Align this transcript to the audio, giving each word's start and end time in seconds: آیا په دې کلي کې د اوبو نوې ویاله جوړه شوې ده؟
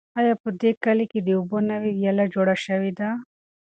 آیا 0.19 0.33
په 0.43 0.49
دې 0.61 0.71
کلي 0.83 1.05
کې 1.11 1.19
د 1.23 1.29
اوبو 1.37 1.57
نوې 1.71 1.91
ویاله 1.93 2.25
جوړه 2.33 2.55
شوې 2.65 2.91
ده؟ 2.99 3.09